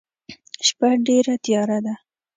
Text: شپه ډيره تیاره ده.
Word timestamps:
شپه 0.67 0.89
ډيره 1.07 1.33
تیاره 1.45 1.77
ده. 1.85 1.93